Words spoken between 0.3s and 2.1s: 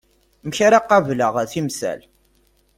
Amek ara qableɣ timsal?